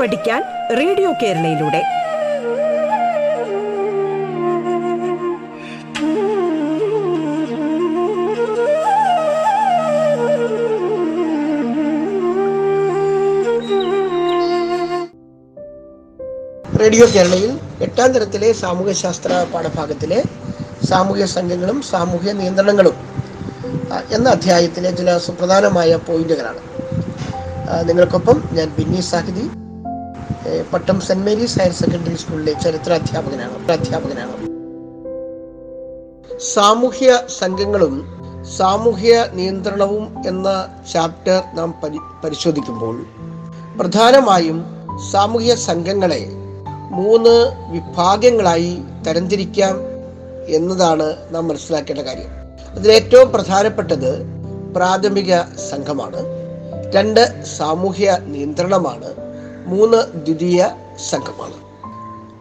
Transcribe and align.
പഠിക്കാൻ 0.00 0.42
radio 0.78 1.10
കേരളയിലൂടെ. 1.22 1.82
Radio 16.80 17.06
കേരളയിൽ 17.14 17.52
എട്ടാം 17.82 18.12
തരത്തിലെ 18.12 18.52
സാമൂഹ്യശാസ്ത്ര 18.52 19.46
പാഠഭാഗത്തിലെ 19.54 20.18
സാമൂഹ്യ 20.90 21.26
സംഘങ്ങളും 21.26 21.82
സാമൂഹ്യ 21.82 22.32
നിയന്ത്രണങ്ങളും 22.32 22.96
എന്ന 24.12 24.26
അധ്യായത്തിലെ 24.28 24.90
ചില 24.90 25.18
സുപ്രധാനമായ 25.18 25.96
പോയിന്റുകളാണ്. 25.96 26.62
നിങ്ങൾക്കൊപ്പം 27.88 28.42
ഞാൻ 28.52 28.68
Binny 28.78 29.00
Sahithi. 29.00 29.44
Pattom 30.72 31.00
Saint 31.00 31.26
Mary's 31.26 31.58
higher 31.58 31.72
secondary 31.72 32.14
സ്കൂളിലെ 32.14 32.52
ചരിത്ര 32.52 32.92
അധ്യാപകനാണ് 32.92 33.72
അധ്യാപകനാണ് 33.72 34.54
സാമൂഹ്യ 36.40 37.22
സംഘങ്ങളും 37.38 38.24
സാമൂഹ്യ 38.56 39.26
നിയന്ത്രണവും 39.34 40.24
എന്ന 40.26 40.68
ചാപ്റ്റർ 40.92 41.42
നാം 41.54 41.74
പരി 41.84 41.98
പരിശോധിക്കുമ്പോൾ 42.24 43.06
പ്രധാനമായും 43.78 44.64
സാമൂഹ്യ 45.12 45.54
സംഘങ്ങളെ 45.54 46.28
മൂന്ന് 46.90 47.52
വിഭാഗങ്ങളായി 47.72 48.82
തരംതിരിക്കാം 49.06 49.80
എന്നതാണ് 50.48 51.16
നാം 51.30 51.48
മനസ്സിലാക്കേണ്ട 51.48 52.00
കാര്യം. 52.00 52.30
അതിലേറ്റവും 52.76 53.32
പ്രധാനപ്പെട്ടത് 53.32 54.22
പ്രാഥമിക 54.74 55.40
സംഘമാണ്. 55.70 56.20
രണ്ട് 56.94 57.44
സാമൂഹ്യ 57.44 58.18
നിയന്ത്രണമാണ്. 58.24 59.23
മൂന്ന് 59.72 60.00
ദ്വിതീയ 60.24 60.60
സംഘമാണ് 61.10 61.58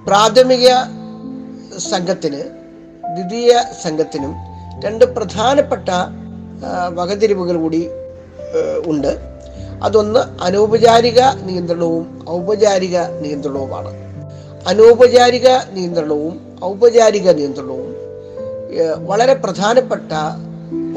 പ്രാഥമിക 0.08 0.68
സംഘത്തിന് 1.92 2.42
ദ്വിതീയ 3.16 3.52
സംഘത്തിനും 3.84 4.34
രണ്ട് 4.84 5.06
പ്രധാനപ്പെട്ട 5.16 5.90
വകതിരിവുകൾ 6.98 7.56
കൂടി 7.64 7.82
ഉണ്ട്. 8.92 9.12
അതൊന്ന് 9.86 10.22
അനൗപചാരിക 10.46 11.20
നിയന്ത്രണവും 11.48 12.06
ഔപചാരിക 12.38 12.98
നിയന്ത്രണവുമാണ്. 13.24 13.92
അനൗപചാരിക 14.72 15.48
നിയന്ത്രണവും 15.76 16.36
ഔപചാരിക 16.72 17.30
നിയന്ത്രണവും 17.40 17.92
വളരെ 19.10 19.34
പ്രധാനപ്പെട്ട 19.44 20.12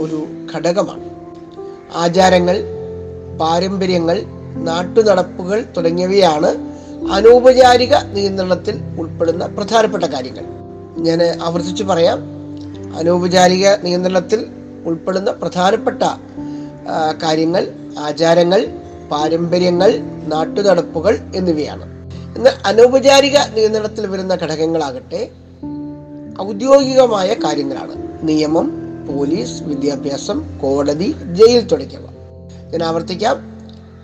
ഒരു 0.03 0.21
ഘടകമാണ്. 0.53 1.07
ആചാരങ്ങൾ 2.05 2.57
പാരമ്പര്യങ്ങൾ 3.41 4.19
നാട്ടുനടപ്പുകൾ 4.65 5.65
തുടങ്ങിയവയാണ് 5.77 6.77
അനൗപചാരിക 7.13 7.97
നിയന്ത്രണത്തിൽ 7.97 8.83
ഉൾപ്പെടുന്ന 8.99 9.47
പ്രധാനപ്പെട്ട 9.47 10.05
കാര്യങ്ങൾ. 10.05 10.45
ഞാൻ 10.99 11.39
ആവർത്തിച്ചു 11.43 11.85
പറയാം. 11.85 12.19
അനൗപചാരിക 12.97 13.69
നിയന്ത്രണത്തിൽ 13.69 14.47
ഉൾപ്പെടുന്ന 14.85 15.31
പ്രധാനപ്പെട്ട 15.31 16.03
കാര്യങ്ങൾ 17.23 17.73
ആചാരങ്ങൾ 17.99 18.69
പാരമ്പര്യങ്ങൾ 19.11 19.95
നാട്ടുനടപ്പുകൾ 20.27 21.19
എന്നിവയാണ്. 21.37 22.11
എന്നാൽ 22.37 22.53
അനൗപചാരിക 22.67 23.37
നിയന്ത്രണത്തിൽ 23.37 24.07
വരുന്ന 24.07 24.35
ഘടകങ്ങളാകട്ടെ 24.35 25.31
ഔദ്യോഗികമായ 26.43 27.35
കാര്യങ്ങളാണ്. 27.35 28.21
നിയമം 28.23 28.73
പോലീസ് 29.09 29.63
വിദ്യാഭ്യാസം 29.63 30.59
കോടതി 30.63 31.15
ജയിൽ 31.33 31.61
തുടങ്ങിയവ. 31.61 32.03
ഞാൻ 32.71 32.83
ആവർത്തിക്കാം. 32.83 33.56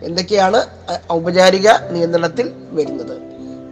എന്തൊക്കെയാണ് 0.03 0.67
ഔപചാരിക 1.13 1.69
നിയന്ത്രണത്തിൽ 1.91 2.53
വരുന്നത്? 2.71 3.19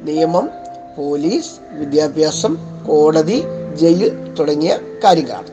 നിയമം 0.02 0.50
പോലീസ് 0.98 1.50
വിദ്യാഭ്യാസം 1.72 2.56
കോടതി 2.86 3.42
ജയിൽ 3.74 4.34
തുടങ്ങിയ 4.34 4.78
കാര്യങ്ങളാണ്. 5.04 5.46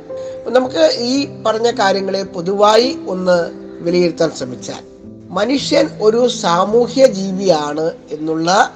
നമുക്ക് 0.50 0.98
ഈ 1.00 1.44
പറഞ്ഞ 1.46 1.72
കാര്യങ്ങളെ 1.72 2.24
പൊതുവായി 2.24 2.98
ഒന്ന് 3.08 3.52
വിലയിരുത്താൻ 3.84 4.32
ശ്രമിച്ചാൽ 4.32 4.84
മനുഷ്യൻ 5.30 5.90
ഒരു 6.02 6.28
സാമൂഹ്യ 6.28 7.08
ജീവിയാണ് 7.08 7.92
എന്നുള്ള 8.12 8.72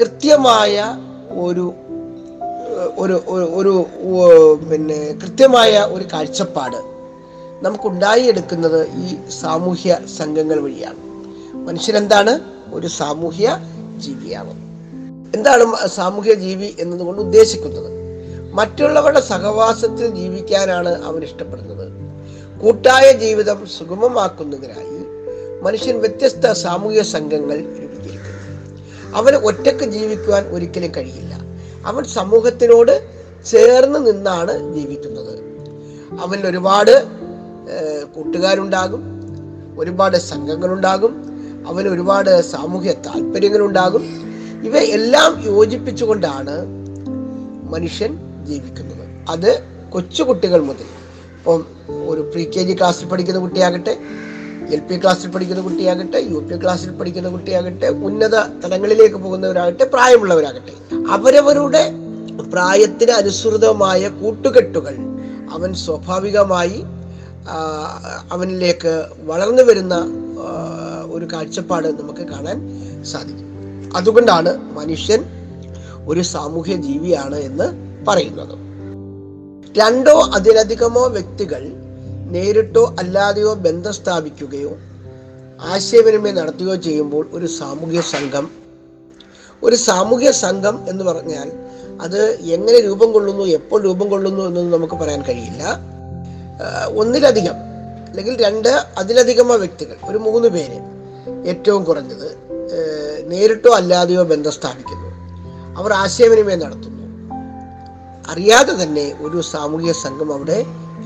കൃത്യമായ 0.00 0.96
ഒരു 1.30 1.74
ഒരു- 2.96 3.22
ഒരു 3.28 3.86
പിന്നെ 4.72 5.18
കൃത്യമായ 5.22 5.78
ഒരു 5.78 6.04
കാഴ്ചപ്പാട് 6.12 6.99
നമുക്കുണ്ടായിയെടുക്കുന്നത് 7.62 8.88
ഈ 8.88 9.30
സാമൂഹ്യ 9.30 9.98
സംഘങ്ങൾ 10.18 10.60
വഴിയാണ്. 10.60 10.96
മനുഷ്യരെന്താണ്? 11.54 12.40
ഒരു 12.72 12.86
സാമൂഹ്യ 12.86 13.58
ജീവിയാണ്. 13.96 14.50
എന്താണ് 15.36 15.88
സാമൂഹ്യ 15.88 16.34
ജീവി 16.34 16.76
എന്നതുകൊണ്ട് 16.78 17.22
ഉദ്ദേശിക്കുന്നത്? 17.22 17.90
മറ്റുള്ളവരുടെ 18.52 19.20
സഹവാസത്തിൽ 19.20 20.06
ജീവിക്കാനാണ് 20.06 21.04
അവൻ 21.04 21.24
ഇഷ്ടപ്പെടുന്നത്. 21.24 21.88
കൂട്ടായ 22.60 23.12
ജീവിതം 23.12 23.66
സുഗമമാക്കുന്നതിനായി 23.66 25.04
മനുഷ്യൻ 25.62 25.98
വ്യത്യസ്ത 25.98 26.52
സാമൂഹ്യ 26.52 27.02
സംഘങ്ങൾ 27.02 27.56
രൂപീകരിക്കുന്നു. 27.56 29.16
അവന് 29.16 29.36
ഒറ്റയ്ക്ക് 29.36 29.84
ജീവിക്കുവാൻ 29.84 30.46
ഒരിക്കലും 30.46 30.92
കഴിയില്ല. 30.96 31.38
അവൻ 31.86 32.04
സമൂഹത്തിനോട് 32.04 33.08
ചേർന്ന് 33.46 34.06
നിന്നാണ് 34.06 34.74
ജീവിക്കുന്നത്. 34.74 35.40
അവൻ 36.20 36.46
ഒരുപാട് 36.46 37.19
കൂട്ടുകാരുണ്ടാകും 38.14 39.02
ഒരുപാട് 39.78 40.16
സംഘങ്ങളുണ്ടാകും 40.16 41.12
അവന് 41.68 41.88
ഒരുപാട് 41.88 42.42
സാമൂഹ്യ 42.42 42.92
താല്പര്യങ്ങളുണ്ടാകും. 43.06 44.04
ഇവയെല്ലാം 44.68 45.30
യോജിപ്പിച്ചുകൊണ്ടാണ് 45.44 46.56
മനുഷ്യൻ 47.74 48.12
ജീവിക്കുന്നത്. 48.48 49.04
അത് 49.30 49.50
കൊച്ചുകുട്ടികൾ 49.90 50.60
മുതൽ 50.60 50.88
ഇപ്പം 51.36 51.60
ഒരു 52.08 52.22
പ്രീ 52.32 52.44
കെ 52.44 52.62
ജി 52.62 52.72
ക്ലാസ്സിൽ 52.72 53.06
പഠിക്കുന്ന 53.08 53.40
കുട്ടിയാകട്ടെ 53.40 53.94
എൽ 54.74 54.80
പി 54.80 54.96
ക്ലാസ്സിൽ 54.96 55.30
പഠിക്കുന്ന 55.30 55.62
കുട്ടിയാകട്ടെ 55.62 56.18
യു 56.32 56.38
പി 56.38 56.56
ക്ലാസ്സിൽ 56.62 56.90
പഠിക്കുന്ന 56.90 57.28
കുട്ടിയാകട്ടെ 57.28 57.88
ഉന്നത 58.08 58.36
തലങ്ങളിലേക്ക് 58.64 59.16
പോകുന്നവരാകട്ടെ 59.16 59.84
പ്രായമുള്ളവരാകട്ടെ 59.84 60.74
അവരവരുടെ 61.10 61.82
പ്രായത്തിന് 62.52 63.10
അനുസൃതമായ 63.10 64.08
കൂട്ടുകെട്ടുകൾ 64.20 64.94
അവൻ 65.54 65.74
സ്വാഭാവികമായി 65.74 66.78
അവനിലേക്ക് 68.32 69.06
വളർന്നു 69.18 69.62
വരുന്ന 69.62 69.94
ഒരു 71.12 71.24
കാഴ്ചപ്പാട് 71.24 71.88
നമുക്ക് 71.88 72.20
കാണാൻ 72.20 72.68
സാധിക്കും. 73.04 73.46
അതുകൊണ്ടാണ് 73.96 74.76
മനുഷ്യൻ 74.76 75.24
ഒരു 76.08 76.20
സാമൂഹ്യ 76.20 76.76
ജീവിയാണ് 76.76 77.36
എന്ന് 77.36 77.64
പറയുന്നത്. 78.06 78.70
രണ്ടോ 79.78 80.30
അതിലധികമോ 80.34 81.08
വ്യക്തികൾ 81.08 81.72
നേരിട്ടോ 82.30 82.94
അല്ലാതെയോ 82.98 83.54
ബന്ധം 83.54 83.92
സ്ഥാപിക്കുകയോ 83.92 84.70
ആശയവിനിമയം 85.60 86.34
നടത്തുകയോ 86.34 86.74
ചെയ്യുമ്പോൾ 86.74 87.28
ഒരു 87.32 87.46
സാമൂഹ്യ 87.46 88.00
സംഘം 88.00 88.50
ഒരു 89.62 89.76
സാമൂഹ്യ 89.76 90.30
സംഘം 90.30 90.88
എന്ന് 90.88 91.04
പറഞ്ഞാൽ 91.04 91.52
അത് 92.00 92.30
എങ്ങനെ 92.30 92.80
രൂപം 92.80 93.12
കൊള്ളുന്നു 93.12 93.44
എപ്പോൾ 93.44 93.82
രൂപം 93.82 94.08
കൊള്ളുന്നു 94.08 94.42
എന്നൊന്നും 94.42 94.78
നമുക്ക് 94.78 94.94
പറയാൻ 94.94 95.22
കഴിയില്ല. 95.22 95.89
ഒന്നിലധികം 96.94 97.54
അല്ലെങ്കിൽ 98.08 98.44
രണ്ട് 98.46 98.68
അതിലധികമോ 98.98 99.56
വ്യക്തികൾ 99.56 99.96
ഒരു 100.10 100.18
മൂന്ന് 100.18 100.48
പേര് 100.48 100.78
ഏറ്റവും 101.48 101.84
കുറഞ്ഞത് 101.84 102.28
നേരിട്ടോ 103.30 103.74
അല്ലാതെയോ 103.74 104.22
ബന്ധം 104.22 104.52
സ്ഥാപിക്കുന്നു. 104.52 105.10
അവർ 105.78 105.92
ആശയവിനിമയം 105.92 106.58
നടത്തുന്നു. 106.58 107.00
അറിയാതെ 108.32 108.82
തന്നെ 108.82 109.18
ഒരു 109.20 109.40
സാമൂഹിക 109.40 109.92
സംഘം 109.92 110.32
അവിടെ 110.32 110.64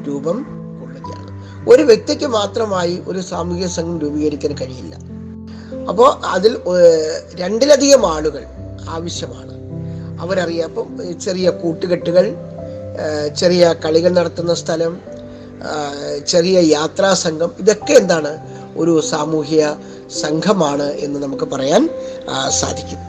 രൂപം 0.09 0.37
കൊള്ളുകയാണ്. 0.81 1.31
ഒരു 1.71 1.83
വ്യക്തിക്ക് 1.83 2.27
മാത്രമായി 2.27 3.03
ഒരു 3.09 3.21
സാമൂഹിക 3.21 3.67
സംഘം 3.67 4.01
രൂപീകരിക്കാൻ 4.01 4.55
കഴിയില്ല. 4.55 4.97
അപ്പോൾ 5.89 6.27
അതിൽ 6.27 6.59
രണ്ടിലധികം 7.35 8.13
ആളുകൾ 8.15 8.45
ആവശ്യമാണ്. 8.89 9.55
അവരറിയാം 10.23 10.69
അപ്പം 10.69 11.21
ചെറിയ 11.21 11.51
കൂട്ടുകെട്ടുകൾ 11.51 12.35
ചെറിയ 13.37 13.75
കളികൾ 13.85 14.09
നടത്തുന്ന 14.09 14.55
സ്ഥലം 14.55 15.14
ചെറിയ 16.31 16.59
യാത്രാ 16.77 17.11
സംഘം. 17.25 17.51
ഇതൊക്കെ 17.63 17.95
എന്താണ് 18.03 18.33
ഒരു 18.83 18.95
സാമൂഹ്യ 19.13 19.61
സംഘമാണ് 20.23 20.89
എന്ന് 21.05 21.19
നമുക്ക് 21.25 21.45
പറയാൻ 21.45 21.83
സാധിക്കും. 22.61 23.01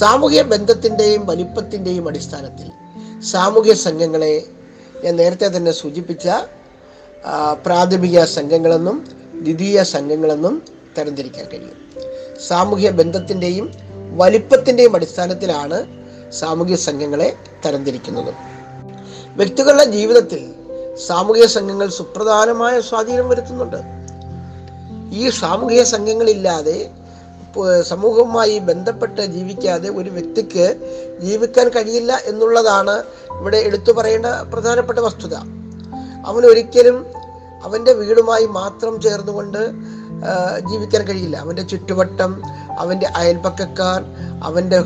സാമൂഹ്യ 0.00 0.42
ബന്ധത്തിന്റെയും 0.52 1.22
വലിപ്പത്തിന്റെയും 1.26 2.04
അടിസ്ഥാനത്തിൽ 2.08 2.68
സാമൂഹ്യ 3.32 3.74
സംഘങ്ങളെ 3.86 4.34
ഞാൻ 5.04 5.14
നേരത്തെ 5.16 5.48
തന്നെ 5.56 5.72
സൂചിപ്പിച്ച 5.72 6.28
പ്രാഥമിക 7.66 8.24
സംഘങ്ങളെന്നും 8.36 8.96
ദ്വിതീയ 9.44 9.82
സംഘങ്ങളെന്നും 9.94 10.54
തരംതിരിക്കാൻ 10.98 11.46
കഴിയും. 11.52 11.78
സാമൂഹ്യ 12.48 12.90
ബന്ധത്തിന്റെയും 13.00 13.66
വലിപ്പത്തിന്റെയും 14.22 14.94
അടിസ്ഥാനത്തിലാണ് 14.96 15.78
സാമൂഹ്യ 16.40 16.76
സംഘങ്ങളെ 16.88 17.28
തരംതിരിക്കുന്നത്. 17.64 18.32
വ്യക്തികളുടെ 19.38 19.86
ജീവിതത്തിൽ 19.96 20.42
സാമൂഹിക 21.08 21.46
സംഘങ്ങൾ 21.46 21.88
സുപ്രധാനമായ 21.88 22.80
സ്വാധീനം 22.80 23.28
വരുത്തുന്നുണ്ട്. 23.28 23.80
ഈ 25.12 25.30
സാമൂഹിക 25.30 25.82
സംഘങ്ങളില്ലാതെ 25.82 26.90
സമൂഹവുമായി 27.82 28.58
ബന്ധപ്പെട്ട് 28.58 29.20
ജീവിക്കാതെ 29.20 29.88
ഒരു 29.88 30.10
വ്യക്തിക്ക് 30.10 30.66
ജീവിക്കാൻ 31.20 31.68
കഴിയില്ല 31.68 32.12
എന്നുള്ളതാണ് 32.26 32.94
ഇവിടെ 33.40 33.56
എടുത്തു 33.56 33.92
പറയേണ്ട 33.92 34.26
പ്രധാനപ്പെട്ട 34.26 34.98
വസ്തുത. 34.98 35.34
അവൻ 36.26 36.42
ഒരിക്കലും 36.46 37.06
അവന്റെ 37.64 37.92
വീടുമായി 37.92 38.46
മാത്രം 38.46 38.94
ചേർന്നുകൊണ്ട് 39.00 39.62
ജീവിക്കാൻ 40.70 41.02
കഴിയില്ല. 41.06 41.36
അവന്റെ 41.36 41.62
ചുറ്റുവട്ടം 41.62 42.42
അവന്റെ 42.78 43.06
അയൽപക്കക്കാർ 43.16 44.04
അവന്റെ 44.42 44.82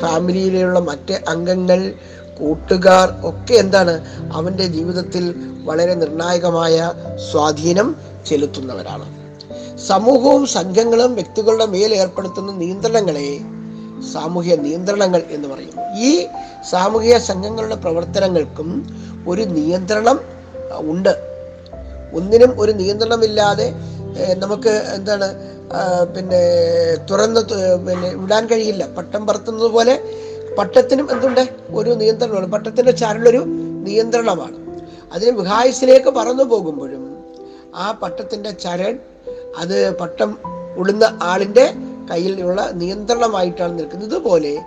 ഫാമിലിയിലുള്ള 0.00 0.78
മറ്റ് 0.78 1.14
അംഗങ്ങൾ 1.28 1.94
കൂട്ടുകാർ 2.40 3.08
ഒക്കെ 3.30 3.54
എന്താണ് 3.54 3.94
അവന്റെ 4.38 4.66
ജീവിതത്തിൽ 4.76 5.24
വളരെ 5.68 5.94
നിർണായകമായ 6.02 6.76
സ്വാധീനം 7.30 7.88
ചെലുത്തുന്നവരാണ്. 8.28 9.06
സമൂഹവും 9.88 10.46
സംഘങ്ങളും 10.46 11.10
വ്യക്തികളുടെ 11.14 11.66
മേൽ 11.74 11.92
ഏർപ്പെടുത്തുന്ന 11.94 12.52
നിയന്ത്രണങ്ങളെ 12.52 13.28
സാമൂഹ്യ 14.12 14.54
നിയന്ത്രണങ്ങൾ 14.56 15.22
എന്ന് 15.36 15.48
പറയുന്നു. 15.48 15.82
ഈ 16.08 16.10
സാമൂഹിക 16.70 17.16
സംഘങ്ങളുടെ 17.30 17.74
പ്രവർത്തനങ്ങൾക്കും 17.74 18.68
ഒരു 19.28 19.44
നിയന്ത്രണം 19.56 20.18
ഉണ്ട്. 20.92 21.12
ഒന്നിനും 22.18 22.52
ഒരു 22.60 22.72
നിയന്ത്രണമില്ലാതെ 22.80 23.66
നമുക്ക് 24.42 24.72
എന്താണ് 24.96 25.26
പിന്നെ 26.14 26.40
തുറന്ന് 27.10 27.40
പിന്നെ 27.86 28.08
വിടാൻ 28.22 28.44
കഴിയില്ല. 28.46 28.84
പട്ടം 28.96 29.22
പറത്തുന്നത് 29.26 29.70
പോലെ 29.76 29.94
പട്ടത്തിനും 30.58 31.10
എന്തുണ്ട്? 31.10 31.48
ഒരു 31.70 31.90
നിയന്ത്രണമാണ്. 31.90 32.46
പട്ടത്തിന്റെ 32.46 32.92
ചരലൊരു 32.92 33.42
നിയന്ത്രണമാണ്. 33.86 34.56
അതിന് 35.12 35.30
വിഹായസിലേക്ക് 35.36 36.08
പറന്നു 36.08 36.44
പോകുമ്പോഴും 36.44 37.24
ആ 37.74 37.90
പട്ടത്തിന്റെ 37.92 38.50
ചരൺ 38.50 38.98
അത് 39.58 39.98
പട്ടം 39.98 40.38
ഉളുന്ന 40.76 41.18
ആളിന്റെ 41.22 41.74
കയ്യിലുള്ള 42.10 42.70
നിയന്ത്രണമായിട്ടാണ് 42.72 43.78
നിൽക്കുന്നത്. 43.78 44.08
ഇതുപോലെ 44.08 44.62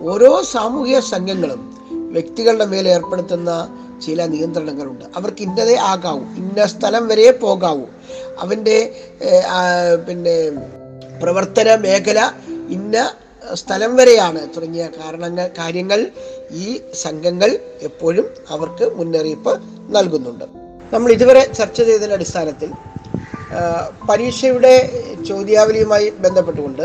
ഓരോ 0.00 0.42
സാമൂഹിക 0.42 0.98
സംഘങ്ങളും 0.98 1.60
വ്യക്തികളുടെ 1.92 2.64
മേൽ 2.64 2.88
ഏർപ്പെടുത്തുന്ന 2.88 3.50
ചില 4.06 4.26
നിയന്ത്രണങ്ങളുണ്ട്. 4.26 5.04
അവർക്ക് 5.16 5.42
ഇന്നതേ 5.42 5.76
ആകാവൂ. 5.76 6.20
ഇന്ന 6.20 6.66
സ്ഥലം 6.66 7.08
വരെ 7.08 7.30
പോകാവൂ. 7.30 7.86
അവന്റെ 8.40 8.78
പിന്നെ 10.08 10.36
പ്രവർത്തന 11.22 11.74
മേഖല 11.74 12.32
ഇന്ന 12.46 12.96
സ്ഥലം 13.54 13.96
വരെയാണ് 13.96 14.48
തുടങ്ങിയ 14.56 14.88
കാരണങ്ങൾ 15.00 15.50
കാര്യങ്ങൾ 15.58 16.10
ഈ 16.50 16.80
സംഘങ്ങൾ 16.94 17.58
എപ്പോഴും 17.82 18.26
അവർക്ക് 18.50 18.96
മുന്നറിയിപ്പ് 18.96 19.60
നൽകുന്നുണ്ട്. 19.96 20.44
നമ്മൾ 20.94 21.12
ഇതുവരെ 21.12 21.52
ചർച്ച 21.58 21.82
ചെയ്തതിന്റെ 21.82 22.14
അടിസ്ഥാനത്തിൽ 22.14 22.70
പരീക്ഷയുടെ 24.10 24.74
ചോദ്യാവലിയുമായി 25.28 26.10
ബന്ധപ്പെട്ടുകൊണ്ട് 26.10 26.82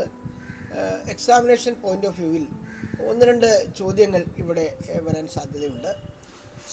എക്സാമിനേഷൻ 1.08 1.74
പോയിന്റ് 1.74 2.06
ഓഫ് 2.06 2.20
വ്യൂവിൽ 2.20 2.48
ഒന്ന് 3.08 3.26
രണ്ട് 3.26 3.74
ചോദ്യങ്ങൾ 3.78 4.24
ഇവിടെ 4.38 4.78
വരാൻ 5.02 5.28
സാധ്യതയുണ്ട്. 5.28 5.96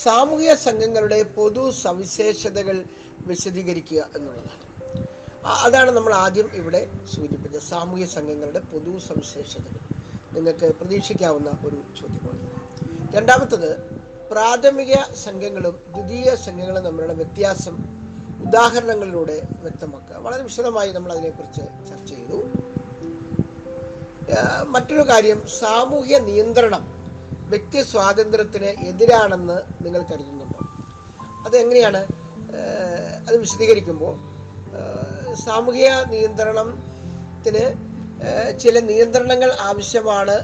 സാമൂഹിക 0.04 0.54
സംഘങ്ങളുടെ 0.54 1.24
പൊതു 1.24 1.72
സവിശേഷതകൾ 1.72 2.86
വിശദീകരിക്കുക 3.26 4.10
എന്നുള്ളതാണ്. 4.16 4.64
അതാണ് 5.46 5.92
നമ്മൾ 5.92 6.14
ആദ്യം 6.14 6.50
ഇവിടെ 6.54 6.90
സൂചിപ്പിച്ചത് 7.16 7.62
സാമൂഹ്യ 7.62 8.06
സംഘങ്ങളുടെ 8.06 8.60
പൊതു 8.60 8.98
സവിശേഷതകൾ. 8.98 9.80
നിങ്ങൾക്ക് 10.34 10.76
പ്രതീക്ഷിക്കാവുന്ന 10.76 11.60
ഒരു 11.66 11.84
ചോദ്യമാണ്. 12.02 12.52
രണ്ടാമത്തത് 13.16 13.80
പ്രാഥമിക 14.32 14.96
സംഘങ്ങളും 15.26 15.80
ദ്വിതീയ 15.90 16.36
സംഘങ്ങളും 16.36 16.84
തമ്മിലുള്ള 16.84 17.14
വ്യത്യാസം 17.14 17.78
ഉദാഹരണങ്ങളിലൂടെ 18.46 19.48
വ്യക്തമാക്കുക. 19.62 20.16
വളരെ 20.16 20.44
വിശദമായി 20.44 20.92
നമ്മൾ 20.92 21.12
അതിനെക്കുറിച്ച് 21.12 21.90
ചർച്ച 21.90 22.14
ചെയ്തു. 22.14 22.44
മറ്റൊരു 24.68 25.10
കാര്യം 25.10 25.48
സാമൂഹ്യ 25.48 26.20
നിയന്ത്രണം 26.20 26.84
വ്യക്തി 27.50 27.82
സ്വാതന്ത്ര്യത്തിന് 27.82 28.66
എതിരാണെന്ന് 28.66 29.62
നിങ്ങൾ 29.82 30.02
കരുതുന്നുണ്ടോ? 30.02 30.60
അതെങ്ങനെയാണ്? 31.46 32.08
അത് 33.28 33.38
വിശദീകരിക്കുമ്പോൾ 33.38 34.32
സാമൂഹിക 35.46 35.90
നിയന്ത്രണത്തിന് 36.14 37.64
ചില 38.62 38.80
നിയന്ത്രണങ്ങൾ 38.80 39.52
ആവശ്യമാണ് 39.70 40.38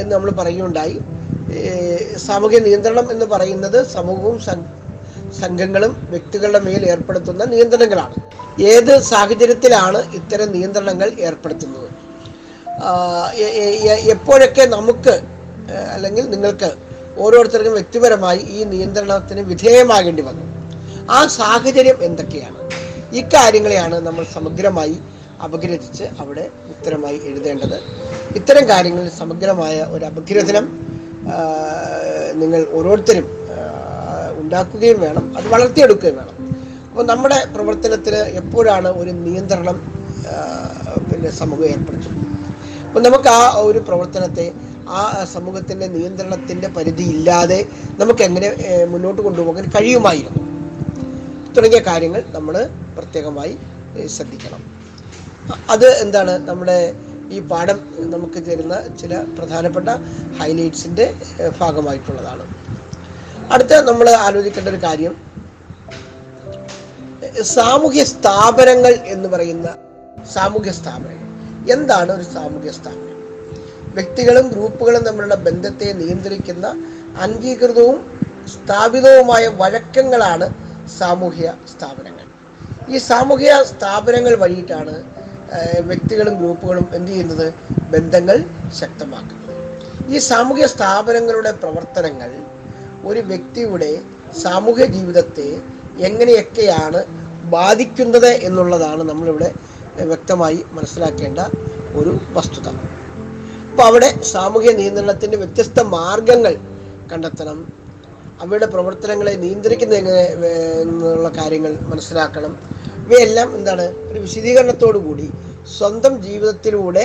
എന്ന് 0.00 0.14
നമ്മൾ 0.14 0.30
പറയുകയുണ്ടായി. 0.30 0.98
സാമൂഹിക 2.26 2.60
നിയന്ത്രണം 2.66 3.06
എന്ന് 3.10 3.26
പറയുന്നത് 3.32 3.78
സമൂഹവും 3.86 4.38
സംഘങ്ങളും 5.40 5.92
വ്യക്തികളുടെ 6.10 6.58
മേൽ 6.58 6.86
ഏർപ്പെടുത്തുന്ന 6.92 7.44
നിയന്ത്രണങ്ങളാണ്. 7.44 8.16
ഏത് 8.72 8.92
സാഹചര്യത്തിലാണ് 9.00 10.00
ഇത്തരം 10.18 10.52
നിയന്ത്രണങ്ങൾ 10.52 11.10
ഏർപ്പെടുത്തുന്നത്? 11.28 11.88
എപ്പോഴൊക്കെ 14.14 14.64
നമുക്ക് 14.76 15.14
അല്ലെങ്കിൽ 15.94 16.24
നിങ്ങൾക്ക് 16.30 16.70
ഓരോരുത്തർക്കും 17.24 17.72
വ്യക്തിപരമായി 17.72 18.38
ഈ 18.38 18.64
നിയന്ത്രണത്തിന് 18.64 19.40
വിധേയമാകേണ്ടി 19.40 20.22
വന്നു? 20.22 20.44
ആ 21.10 21.26
സാഹചര്യം 21.26 21.98
എന്തൊക്കെയാണ്? 22.08 22.58
ഇക്കാര്യങ്ങളെയാണ് 23.20 23.96
നമ്മൾ 24.06 24.24
സമഗ്രമായി 24.36 24.96
അപഗ്രഥിച്ച് 25.46 26.06
അവിടെ 26.22 26.44
ഉത്തരമായി 26.72 27.18
എഴുതേണ്ടത്. 27.28 27.76
ഇത്തരം 28.38 28.64
കാര്യങ്ങളിൽ 28.72 29.10
സമഗ്രമായ 29.20 29.76
ഒരു 29.94 30.04
അപഗ്രഥനം 30.10 30.66
നിങ്ങൾ 32.40 32.60
ഓരോരുത്തരും 32.78 33.26
ഉണ്ടാക്കുകയും 34.42 34.98
വേണം 35.04 35.24
അത് 35.38 35.46
വളർത്തിയെടുക്കുകയും 35.54 36.16
വേണം. 36.20 36.36
അപ്പോൾ 36.88 37.04
നമ്മുടെ 37.10 37.38
പ്രവർത്തനത്തിന് 37.54 38.20
എപ്പോഴാണ് 38.40 38.88
ഒരു 39.00 39.12
നിയന്ത്രണം 39.24 39.76
പിന്നെ 41.10 41.30
സമൂഹം 41.40 41.66
ഏർപ്പെടുത്തുന്നത്? 41.72 42.28
അപ്പോൾ 42.86 43.02
നമുക്ക് 43.06 43.28
ആ 43.28 43.42
ഒരു 43.68 43.80
പ്രവർത്തനത്തെ 43.88 44.46
ആ 45.00 45.02
സമൂഹത്തിന്റെ 45.34 45.86
നിയന്ത്രണത്തിന്റെ 45.96 46.68
പരിധി 46.76 47.04
ഇല്ലാതെ 47.16 47.60
നമുക്ക് 48.00 48.22
എങ്ങനെ 48.28 48.48
മുന്നോട്ട് 48.92 49.20
കൊണ്ടുപോകാൻ 49.26 49.66
കഴിയുമായിരുന്നു? 49.76 50.42
തുടങ്ങിയ 51.56 51.80
കാര്യങ്ങൾ 51.90 52.22
നമ്മൾ 52.36 52.54
പ്രത്യേകമായി 52.96 53.58
ശ്രദ്ധിക്കണം. 54.06 54.82
അത് 55.70 55.86
എന്താണ്? 55.86 56.48
നമ്മുടെ 56.48 56.94
ഈ 57.30 57.40
പാഠം 57.40 58.10
നമുക്ക് 58.10 58.46
തരുന്ന 58.46 58.96
ചില 58.96 59.22
പ്രധാനപ്പെട്ട 59.38 59.88
ഹൈലൈറ്റ്സിന്റെ 60.40 61.14
ഭാഗമായിട്ടുള്ളതാണ്. 61.60 62.46
അടുത്ത 63.52 63.74
നമ്മൾ 63.74 64.10
ആലോചിക്കേണ്ട 64.10 64.68
ഒരു 64.68 64.76
കാര്യം. 64.76 65.16
സാമൂഹ്യ 67.42 68.04
സ്ഥാപനങ്ങൾ 68.04 68.92
എന്ന് 69.04 69.28
പറയുന്ന 69.28 69.74
സാമൂഹ്യ 70.32 70.72
സ്ഥാപനങ്ങൾ. 70.72 71.22
എന്താണ് 71.72 72.12
ഒരു 72.12 72.22
സാമൂഹ്യ 72.22 72.70
സ്ഥാപനം? 72.70 73.12
വ്യക്തികളും 73.94 74.48
ഗ്രൂപ്പുകളും 74.48 75.02
തമ്മിലുള്ള 75.02 75.34
ബന്ധത്തെ 75.34 75.92
നിയന്ത്രിക്കുന്ന 75.92 76.66
അംഗീകൃതവും 77.20 78.20
സ്ഥാപിതവുമായ 78.48 79.48
വഴക്കങ്ങളാണ് 79.48 80.54
സാമൂഹ്യ 80.98 81.54
സ്ഥാപനങ്ങൾ. 81.76 82.21
ഈ 82.88 82.98
സാമൂഹിക 82.98 83.62
സ്ഥാപനങ്ങൾ 83.62 84.34
വഴിയിട്ടാണ് 84.34 85.02
വ്യക്തികളും 85.80 86.34
ഗ്രൂപ്പുകളും 86.34 86.88
എന്ത് 86.94 87.10
ചെയ്യുന്നത്? 87.10 87.54
ബന്ധങ്ങൾ 87.80 88.44
ശക്തമാക്കുന്നത്. 88.80 89.40
ഈ 90.14 90.18
സാമൂഹിക 90.18 90.66
സ്ഥാപനങ്ങളുടെ 90.66 91.50
പ്രവർത്തനങ്ങൾ 91.50 92.30
ഒരു 93.04 93.20
വ്യക്തിയുടെ 93.20 94.00
സാമൂഹ്യ 94.42 94.86
ജീവിതത്തെ 94.86 95.62
എങ്ങനെയൊക്കെയാണ് 95.98 97.04
ബാധിക്കുന്നത് 97.44 98.26
എന്നുള്ളതാണ് 98.26 99.02
നമ്മളിവിടെ 99.02 99.54
വ്യക്തമായി 99.96 100.64
മനസ്സിലാക്കേണ്ട 100.72 101.38
ഒരു 101.94 102.18
വസ്തുത. 102.30 102.68
അപ്പോൾ 103.70 103.82
അവിടെ 103.82 104.22
സാമൂഹ്യ 104.22 104.72
നിയന്ത്രണത്തിന്റെ 104.72 105.36
വ്യത്യസ്ത 105.36 105.80
മാർഗങ്ങൾ 105.80 106.56
കണ്ടെത്തണം. 107.12 107.81
അവയുടെ 108.42 108.66
പ്രവർത്തനങ്ങളെ 108.66 109.32
നിയന്ത്രിക്കുന്ന 109.42 109.94
എങ്ങനെ 109.94 110.22
എന്നുള്ള 110.82 111.28
കാര്യങ്ങൾ 111.38 111.72
മനസ്സിലാക്കണം. 111.92 112.52
ഇവയെല്ലാം 113.06 113.48
എന്താണ് 113.58 113.84
ഒരു 114.10 114.18
വിശദീകരണത്തോടു 114.24 114.98
കൂടി 114.98 115.26
സ്വന്തം 115.78 116.14
ജീവിതത്തിലൂടെ 116.26 117.04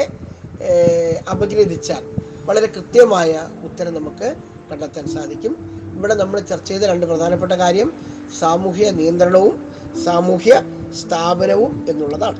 അപഗ്രഥിച്ചാൽ 1.34 2.04
വളരെ 2.48 2.68
കൃത്യമായ 2.76 3.32
ഉത്തരം 3.68 3.94
നമുക്ക് 3.94 4.28
കണ്ടെത്താൻ 4.70 5.06
സാധിക്കും. 5.16 5.54
ഇവിടെ 5.98 6.16
നമ്മൾ 6.22 6.38
ചർച്ച 6.52 6.68
ചെയ്ത 6.72 6.84
രണ്ട് 6.92 7.06
പ്രധാനപ്പെട്ട 7.06 7.54
കാര്യം 7.64 7.90
സാമൂഹ്യ 8.40 8.90
നിയന്ത്രണവും 9.00 9.56
സാമൂഹ്യ 10.06 10.54
സ്ഥാപനവും 11.02 11.74
എന്നുള്ളതാണ്. 11.90 12.40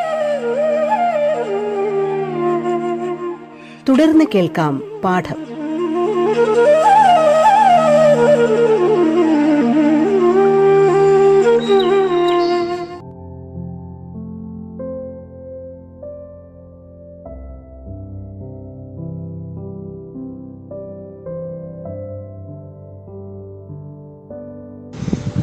തുടർന്ന് 3.87 4.25
കേൾക്കാം 4.33 4.73
പാഠം. 5.03 5.39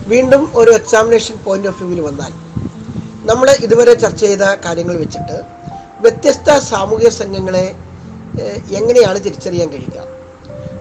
വീണ്ടും 0.09 0.43
ഒരു 0.55 0.71
എക്സാമിനേഷൻ 0.71 1.37
പോയിന്റ് 1.45 1.69
ഓഫ് 1.69 1.79
വ്യൂവിൽ 1.79 2.01
വന്നാൽ 2.01 2.33
നമ്മൾ 3.31 3.49
ഇതുവരെ 3.67 3.95
ചർച്ച 3.95 4.21
ചെയ്ത 4.25 4.45
കാര്യങ്ങൾ 4.65 4.97
വെച്ചിട്ട് 4.97 5.37
വ്യത്യസ്ത 6.01 6.59
സാമൂഹിക 6.71 7.09
സംഘങ്ങളെ 7.21 7.67
എങ്ങനെയാണ് 8.71 9.25
തിരിച്ചറിയാൻ 9.25 9.69
കഴിയുക? 9.69 10.05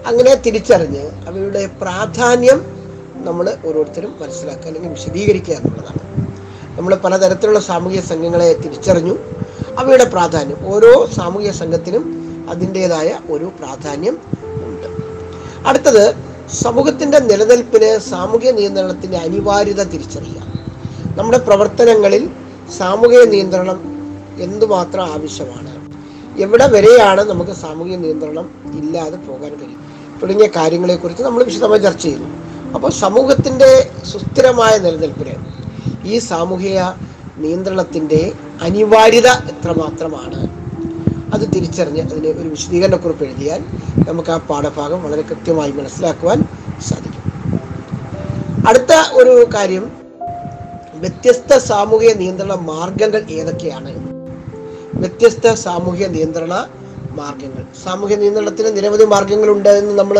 അങ്ങനെ 0.06 0.34
തിരിച്ചറിഞ്ഞ് 0.34 1.28
അവയുടെ 1.28 1.66
പ്രാധാന്യം 1.66 2.78
നമ്മൾ 3.14 3.56
ഓരോരുത്തരും 3.66 4.16
മനസ്സിലാക്കുക 4.20 4.66
അല്ലെങ്കിൽ 4.66 4.90
വിശദീകരിക്കുക 4.90 5.54
എന്നുള്ളതാണ്. 5.54 5.98
നമ്മൾ 6.78 6.94
പലതരത്തിലുള്ള 6.94 7.60
സാമൂഹിക 7.60 8.00
സംഘങ്ങളെ 8.00 8.54
തിരിച്ചറിഞ്ഞു 8.54 9.18
അവയുടെ 9.78 10.04
പ്രാധാന്യം 10.04 10.66
ഓരോ 10.66 11.06
സാമൂഹിക 11.06 11.50
സംഘത്തിനും 11.50 12.18
അതിന്റെതായ 12.50 13.18
ഒരു 13.30 13.44
പ്രാധാന്യം 13.44 14.18
ഉണ്ട്. 14.62 14.86
അടുത്തത് 15.66 16.14
സമൂഹത്തിന്റെ 16.52 17.18
നിലനിൽപ്പിന് 17.18 17.98
സാമൂഹിക 17.98 18.50
നിയന്ത്രണത്തിന്റെ 18.50 19.16
അനിവാര്യത 19.16 19.82
തിരിച്ചറിയുക. 19.82 20.38
നമ്മുടെ 21.16 21.38
പ്രവർത്തനങ്ങളിൽ 21.38 22.30
സാമൂഹിക 22.78 23.22
നിയന്ത്രണം 23.22 23.80
എന്തുമാത്രം 24.38 25.04
ആവശ്യമാണ്? 25.04 25.77
എവിടെ 26.44 26.66
വരെയാണ് 26.66 27.22
നമുക്ക് 27.30 27.50
സാമൂഹിക 27.50 27.96
നിയന്ത്രണം 27.96 28.46
ഇല്ലാതെ 28.80 29.16
പോകാൻ 29.28 29.52
കഴിയും 29.60 29.80
തുടങ്ങിയ 30.20 30.48
കാര്യങ്ങളെക്കുറിച്ച് 30.56 31.22
നമ്മൾ 31.22 31.42
വിശദമായി 31.42 31.80
ചർച്ച 31.80 32.02
ചെയ്തു. 32.02 32.26
അപ്പോൾ 32.74 32.90
സമൂഹത്തിന്റെ 32.90 33.70
സുസ്ഥിരമായ 34.12 34.78
നിലനിൽപ്പിന് 34.78 35.34
ഈ 36.12 36.18
സാമൂഹിക 36.18 36.78
നിയന്ത്രണത്തിന്റെ 37.44 38.32
അനിവാര്യത 38.62 39.28
എത്രമാത്രമാണ്? 39.52 40.38
അത് 41.34 41.44
തിരിച്ചറിഞ്ഞ് 41.54 42.02
അതിന് 42.02 42.30
ഒരു 42.40 42.48
വിശദീകരണക്കുറിപ്പ് 42.48 43.24
എഴുതിയാൽ 43.24 43.60
നമുക്ക് 44.08 44.30
ആ 44.30 44.36
പാഠഭാഗം 44.36 45.02
വളരെ 45.02 45.22
കൃത്യമായി 45.22 45.72
മനസ്സിലാക്കുവാൻ 45.72 46.38
സാധിക്കും. 46.88 47.24
അടുത്ത 48.68 48.92
ഒരു 49.20 49.34
കാര്യം 49.54 49.84
വ്യത്യസ്ത 51.02 51.58
സാമൂഹിക 51.70 52.12
നിയന്ത്രണ 52.22 52.54
മാർഗങ്ങൾ 52.70 53.20
ഏതൊക്കെയാണ് 53.38 53.90
വ്യത്യസ്ത 55.02 55.52
സാമൂഹ്യ 55.66 56.06
നിയന്ത്രണ 56.14 56.54
മാർഗങ്ങൾ. 57.18 57.64
സാമൂഹ്യ 57.84 58.16
നിയന്ത്രണത്തിന് 58.22 58.70
നിരവധി 58.76 59.04
മാർഗങ്ങളുണ്ട് 59.14 59.70
എന്ന് 59.80 59.94
നമ്മൾ 60.00 60.18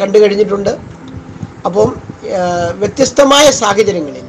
കണ്ടു 0.00 0.18
കഴിഞ്ഞിട്ടുണ്ട് 0.22 0.72
അപ്പം 1.68 1.88
വ്യത്യസ്തമായ 2.80 3.46
സാഹചര്യങ്ങളിൽ 3.62 4.26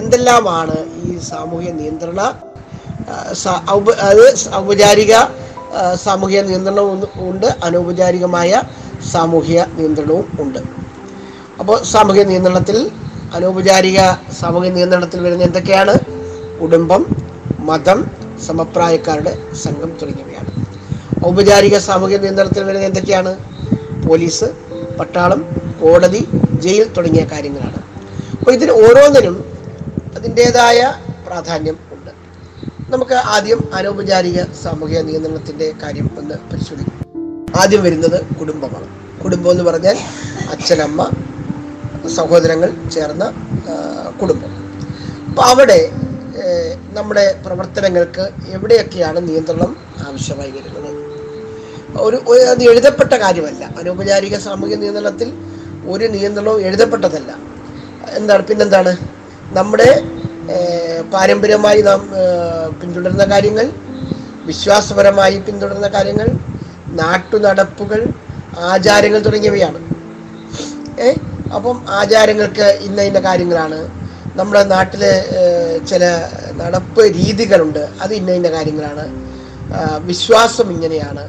എന്തെല്ലാമാണ് 0.00 0.76
ഈ 1.06 1.10
സാമൂഹ്യ 1.30 1.70
നിയന്ത്രണ 1.80 2.20
അത് 3.74 4.24
ഔപചാരിക 4.60 5.14
സാമൂഹ്യ 6.06 6.40
നിയന്ത്രണവും 6.48 7.02
ഉണ്ട് 7.28 7.48
അനൗപചാരികമായ 7.66 8.50
സാമൂഹ്യ 9.12 9.58
നിയന്ത്രണവും 9.78 10.26
ഉണ്ട്. 10.42 10.60
അപ്പോൾ 11.60 11.76
സാമൂഹ്യ 11.92 12.22
നിയന്ത്രണത്തിൽ 12.30 12.78
അനൗപചാരിക 13.36 14.00
സാമൂഹ്യ 14.40 14.70
നിയന്ത്രണത്തിൽ 14.76 15.20
വരുന്ന 15.26 15.48
എന്തൊക്കെയാണ്? 15.48 15.94
കുടുംബം 16.60 17.02
മതം 17.70 17.98
സമപ്രായക്കാരുടെ 18.46 19.32
സംഘം 19.62 19.90
തുടങ്ങിയവയാണ്. 20.02 20.50
ഔപചാരിക 21.26 21.78
സാമൂഹിക 21.78 22.16
നിയന്ത്രണത്തിൽ 22.16 22.64
വരുന്ന 22.64 22.86
എന്തൊക്കെയാണ്? 22.86 23.32
പോലീസ് 24.08 24.44
പട്ടാളം 24.98 25.40
കോടതി 25.82 26.28
ജയിൽ 26.64 26.92
തുടങ്ങിയ 26.92 27.24
കാര്യങ്ങളാണ്. 27.32 27.78
അപ്പോൾ 28.38 28.52
ഇതിന് 28.52 28.70
ഓരോന്നിനും 28.70 29.36
അതിന്റെതായ 30.16 30.80
പ്രാധാന്യം 31.26 31.76
ഉണ്ട്. 31.92 32.10
നമുക്ക് 32.92 33.14
ആദ്യം 33.34 33.60
അനൗപചാരിക 33.74 34.42
സാമൂഹിക 34.62 34.98
നിയന്ത്രണത്തിന്റെ 34.98 35.72
കാര്യം 35.82 36.10
ഒന്ന് 36.18 36.34
പരിശോധിക്കാം. 36.52 37.00
ആദ്യം 37.62 37.82
വരുന്നത് 37.82 38.18
കുടുംബമാണ്. 38.40 38.88
കുടുംബം 39.22 39.50
എന്ന് 39.50 39.64
പറഞ്ഞാൽ 39.64 39.96
അച്ഛനമ്മ 40.50 41.10
സഹോദരങ്ങൾ 42.16 42.70
ചേർന്ന 42.94 43.24
കുടുംബം. 44.22 44.52
അപ്പോൾ 45.28 45.42
അവിടെ 45.42 45.78
നമ്മുടെ 46.96 47.24
പ്രവർത്തനങ്ങൾക്ക് 47.44 48.24
എവിടെയൊക്കെയാണ് 48.56 49.18
നിയന്ത്രണം 49.28 49.70
ആവശ്യമായി 50.06 50.50
വരുന്നത്? 50.56 50.90
ഒരു 52.06 52.18
അത് 52.52 52.62
എഴുതപ്പെട്ട 52.70 53.14
കാര്യമല്ല. 53.24 53.64
അനൗപചാരിക 53.80 54.38
സാമൂഹിക 54.46 54.76
നിയന്ത്രണത്തിൽ 54.82 55.28
ഒരു 55.92 56.06
നിയന്ത്രണവും 56.14 56.60
എഴുതപ്പെട്ടതല്ല. 56.68 57.30
എന്താണ് 58.18 58.42
പിന്നെന്താണ്? 58.50 58.92
നമ്മുടെ 59.58 59.90
പാരമ്പര്യമായി 61.12 61.80
നാം 61.82 62.00
പിന്തുടരുന്ന 62.80 63.24
കാര്യങ്ങൾ 63.32 63.66
വിശ്വാസപരമായി 64.48 65.36
പിന്തുടരുന്ന 65.46 65.88
കാര്യങ്ങൾ 65.88 66.28
നാട്ടുനടപ്പുകൾ 67.00 68.00
ആചാരങ്ങൾ 68.70 69.20
തുടങ്ങിയവയാണ്. 69.26 69.78
ഏ 71.00 71.08
അപ്പം 71.56 71.76
ആചാരങ്ങൾക്ക് 72.00 72.66
ഇന്ന 72.86 73.00
ഇന്ന 73.08 73.20
കാര്യങ്ങളാണ് 73.20 73.78
നമ്മുടെ 74.36 74.62
നാട്ടിലെ 74.64 75.12
ചില 75.90 76.04
നടപ്പ് 76.60 77.02
രീതികളുണ്ട്. 77.18 77.82
അത് 78.02 78.14
ഇന്ന 78.14 78.30
ഇന്ന 78.30 78.48
കാര്യങ്ങളാണ്. 78.48 79.04
വിശ്വാസം 80.08 80.72
ഇങ്ങനെയാണ്. 80.72 81.24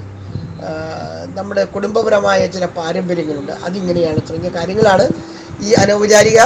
നമ്മുടെ 1.37 1.63
കുടുംബപരമായ 1.63 2.47
ചില 2.47 2.65
പാരമ്പര്യങ്ങളുണ്ട്. 2.65 3.51
അതിങ്ങനെയാണ് 3.67 4.19
തുടങ്ങിയ 4.29 4.51
കാര്യങ്ങളാണ് 4.57 5.05
ഈ 5.65 5.73
അനൗപചാരിക 5.73 6.39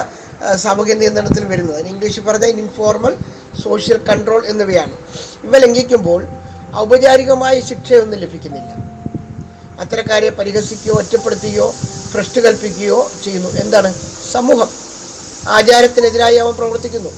സാമൂഹ്യ 0.55 0.93
നിയന്ത്രണത്തിൽ 0.93 1.45
വരുന്നത്. 1.45 1.87
ഇംഗ്ലീഷിൽ 1.87 2.23
പറഞ്ഞാൽ 2.23 2.49
ഇൻഫോർമൽ 2.49 3.13
സോഷ്യൽ 3.63 3.97
കൺട്രോൾ 4.09 4.41
എന്നിവയാണ്. 4.45 4.93
ഇവ 5.43 5.57
ലംഘിക്കുമ്പോൾ 5.57 6.21
ഔപചാരികമായ 6.83 7.55
ശിക്ഷയൊന്നും 7.69 8.19
ലഭിക്കുന്നില്ല. 8.19 8.71
അത്തരക്കാരെ 9.81 10.29
പരിഹസിക്കുകയോ 10.29 10.95
ഒറ്റപ്പെടുത്തുകയോ 11.01 11.67
ഭ്രഷ്ട് 12.13 12.39
കൽപ്പിക്കുകയോ 12.45 12.99
ചെയ്യുന്നു. 13.23 13.49
എന്താണ്? 13.63 13.89
സമൂഹം. 14.31 14.69
ആചാരത്തിനെതിരായി 15.55 16.37
അവൻ 16.43 16.53
പ്രവർത്തിക്കുന്നു. 16.53 17.11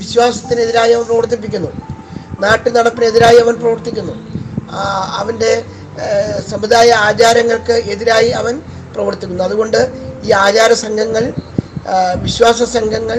വിശ്വാസത്തിനെതിരായി 0.00 0.92
അവൻ 0.92 1.04
പ്രവർത്തിപ്പിക്കുന്നു. 1.04 1.70
നാട്ടു 2.40 2.70
നടപ്പിനെതിരായി 2.70 3.38
അവൻ 3.44 3.54
പ്രവർത്തിക്കുന്നു. 3.54 4.14
അവന്റെ 5.20 5.52
സമുദായ 6.50 6.88
ആചാരങ്ങൾക്ക് 7.08 7.72
എതിരായി 7.72 8.30
അവൻ 8.40 8.54
പ്രവർത്തിക്കുന്നു. 8.94 9.44
അതുകൊണ്ട് 9.44 9.80
ഈ 10.24 10.30
ആചാര 10.46 10.72
സംഘങ്ങൾ 10.72 11.32
വിശ്വാസ 12.24 12.62
സംഘങ്ങൾ 12.76 13.18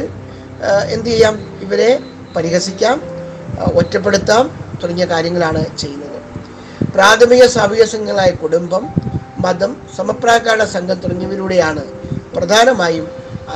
എന്ത് 0.95 1.09
ചെയ്യാം? 1.09 1.35
ഇവരെ 1.61 1.99
പരിഹസിക്കാം 2.35 2.97
ഒറ്റപ്പെടുത്താം 3.79 4.45
തുടങ്ങിയ 4.81 5.05
കാര്യങ്ങളാണ് 5.05 5.61
ചെയ്യുന്നത്. 5.77 6.17
പ്രാഥമിക 6.95 7.43
സാമൂഹിക 7.47 7.85
സംഘങ്ങളായ 7.93 8.31
കുടുംബം 8.43 8.83
മതം 9.45 9.71
സമപ്രാകാരണ 9.97 10.63
സംഘം 10.75 10.97
തുടങ്ങിയവരിലൂടെയാണ് 11.03 11.83
പ്രധാനമായും 12.35 13.07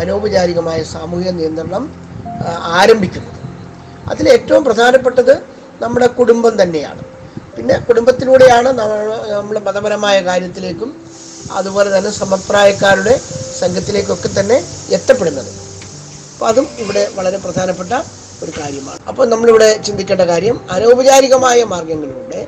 അനൗപചാരികമായ 0.02 0.80
സാമൂഹിക 0.94 1.32
നിയന്ത്രണം 1.40 1.84
ആരംഭിക്കുന്നത്. 2.82 3.40
അതിൽ 4.12 4.26
ഏറ്റവും 4.36 4.64
പ്രധാനപ്പെട്ടത് 4.68 5.34
നമ്മുടെ 5.84 6.08
കുടുംബം 6.20 6.54
തന്നെയാണ്. 6.62 7.04
പിന്നെ 7.56 7.76
കുടുംബത്തിലൂടെയാണ് 7.88 8.70
നമ്മൾ 8.80 9.56
മതപരമായ 9.68 10.18
കാര്യത്തിലേക്കും 10.30 10.90
അതുപോലെ 11.60 11.90
തന്നെ 11.96 12.12
സമപ്രായക്കാരുടെ 12.22 13.14
സംഘത്തിലേക്കൊക്കെ 13.62 14.30
തന്നെ 14.40 14.58
എത്തപ്പെടുന്നത്. 14.98 15.52
അപ്പോൾ 16.34 16.48
അതും 16.52 16.68
ഇവിടെ 16.84 17.04
വളരെ 17.18 17.38
പ്രധാനപ്പെട്ട 17.46 17.94
ഒരു 18.44 18.52
കാര്യമാണ്. 18.60 19.00
അപ്പോൾ 19.10 19.26
നമ്മളിവിടെ 19.34 19.70
ചിന്തിക്കേണ്ട 19.88 20.24
കാര്യം 20.32 20.56
അനൗപചാരികമായ 20.76 21.60
മാർഗങ്ങളിലൂടെ 21.74 22.42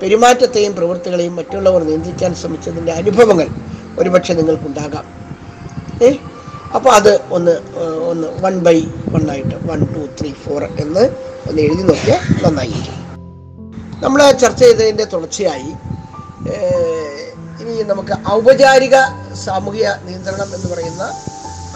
പെരുമാറ്റത്തെയും 0.00 0.72
പ്രവൃത്തികളെയും 0.78 1.36
മറ്റുള്ളവർ 1.38 1.82
നിയന്ത്രിക്കാൻ 1.88 2.32
ശ്രമിച്ചതിന്റെ 2.40 2.92
അനുഭവങ്ങൾ 3.00 3.48
ഒരുപക്ഷെ 4.00 4.34
നിങ്ങൾക്കുണ്ടാകാം. 4.40 5.06
അപ്പോൾ 6.76 6.92
അത് 6.98 7.12
ഒന്ന് 7.36 7.54
ഒന്ന് 8.10 8.28
വൺ 8.44 8.54
ബൈ 8.66 8.78
വൺ 9.14 9.24
ആയിട്ട് 9.30 9.56
വൺ 9.70 9.80
ടു 9.94 10.00
ത്രീ 10.20 10.30
ഫോർ 10.44 10.64
എന്ന് 10.64 11.04
ഒന്ന് 11.48 11.60
എഴുതി 11.66 11.82
നോക്കിയാൽ 11.82 12.20
നന്നായിരിക്കും. 12.44 12.96
നമ്മൾ 14.02 14.20
ചർച്ച 14.42 14.60
ചെയ്തതിന്റെ 14.62 15.04
തുടർച്ചയായി 15.04 15.70
ഇനി 17.60 17.72
നമുക്ക് 17.92 18.14
ഔപചാരിക 18.32 18.96
സാമൂഹിക 19.44 19.86
നിയന്ത്രണം 20.06 20.48
എന്ന് 20.56 20.68
പറയുന്ന 20.74 21.04